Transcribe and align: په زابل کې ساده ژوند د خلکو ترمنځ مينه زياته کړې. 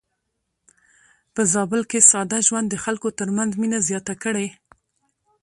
په 1.33 1.41
زابل 1.53 1.81
کې 1.91 1.99
ساده 2.11 2.39
ژوند 2.47 2.67
د 2.69 2.75
خلکو 2.83 3.07
ترمنځ 3.19 3.51
مينه 3.61 3.77
زياته 3.87 4.13
کړې. 4.23 4.47